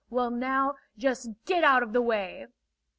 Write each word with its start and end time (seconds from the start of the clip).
Well 0.09 0.31
now, 0.31 0.77
just 0.97 1.29
get 1.45 1.63
out 1.63 1.83
of 1.83 1.93
the 1.93 2.01
way!" 2.01 2.47